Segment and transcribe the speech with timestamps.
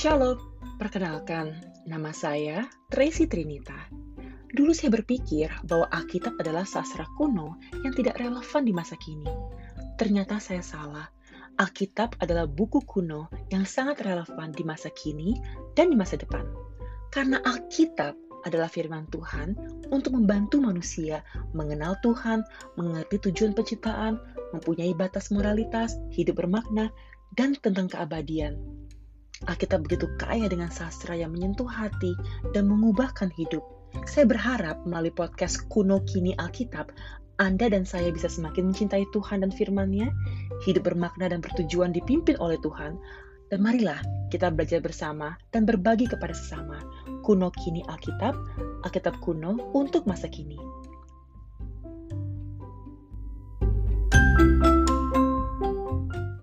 [0.00, 0.40] Shalom,
[0.80, 3.76] perkenalkan, nama saya Tracy Trinita.
[4.48, 9.28] Dulu saya berpikir bahwa Alkitab adalah sastra kuno yang tidak relevan di masa kini.
[10.00, 11.04] Ternyata saya salah.
[11.60, 15.36] Alkitab adalah buku kuno yang sangat relevan di masa kini
[15.76, 16.48] dan di masa depan.
[17.12, 18.16] Karena Alkitab
[18.48, 19.52] adalah firman Tuhan
[19.92, 21.20] untuk membantu manusia
[21.52, 22.40] mengenal Tuhan,
[22.80, 24.16] mengerti tujuan penciptaan,
[24.56, 26.88] mempunyai batas moralitas, hidup bermakna,
[27.36, 28.80] dan tentang keabadian.
[29.48, 32.12] Alkitab begitu kaya dengan sastra yang menyentuh hati
[32.52, 33.64] dan mengubahkan hidup.
[34.04, 36.92] Saya berharap melalui podcast Kuno Kini Alkitab,
[37.40, 40.12] Anda dan saya bisa semakin mencintai Tuhan dan firman-Nya,
[40.68, 43.00] hidup bermakna dan bertujuan dipimpin oleh Tuhan,
[43.48, 43.98] dan marilah
[44.28, 46.76] kita belajar bersama dan berbagi kepada sesama.
[47.24, 48.36] Kuno Kini Alkitab,
[48.84, 50.60] Alkitab kuno untuk masa kini.
[54.40, 54.69] thank you